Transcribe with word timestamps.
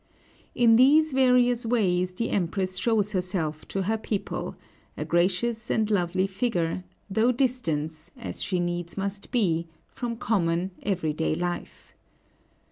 In 0.55 0.77
these 0.77 1.11
various 1.11 1.63
ways 1.63 2.11
the 2.13 2.31
Empress 2.31 2.79
shows 2.79 3.11
herself 3.11 3.67
to 3.67 3.83
her 3.83 3.99
people, 3.99 4.55
a 4.97 5.05
gracious 5.05 5.69
and 5.69 5.91
lovely 5.91 6.25
figure, 6.25 6.83
though 7.07 7.31
distant, 7.31 8.09
as 8.17 8.41
she 8.41 8.59
needs 8.59 8.97
must 8.97 9.29
be, 9.29 9.67
from 9.85 10.17
common, 10.17 10.71
every 10.81 11.13
day 11.13 11.35
life. 11.35 11.93